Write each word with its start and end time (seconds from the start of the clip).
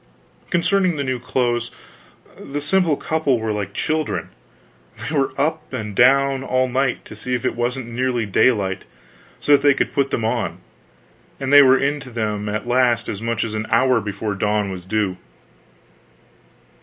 Concerning 0.49 0.95
the 0.97 1.03
new 1.03 1.19
clothes, 1.19 1.69
the 2.35 2.59
simple 2.59 2.97
couple 2.97 3.37
were 3.39 3.51
like 3.51 3.71
children; 3.71 4.31
they 4.97 5.15
were 5.15 5.31
up 5.39 5.71
and 5.71 5.95
down, 5.95 6.43
all 6.43 6.67
night, 6.67 7.05
to 7.05 7.15
see 7.15 7.35
if 7.35 7.45
it 7.45 7.53
wasn't 7.55 7.85
nearly 7.85 8.25
daylight, 8.25 8.83
so 9.39 9.51
that 9.51 9.61
they 9.61 9.75
could 9.75 9.93
put 9.93 10.09
them 10.09 10.25
on, 10.25 10.57
and 11.39 11.53
they 11.53 11.61
were 11.61 11.77
into 11.77 12.09
them 12.09 12.49
at 12.49 12.67
last 12.67 13.07
as 13.07 13.21
much 13.21 13.43
as 13.43 13.53
an 13.53 13.67
hour 13.69 14.01
before 14.01 14.33
dawn 14.33 14.71
was 14.71 14.87
due. 14.87 15.17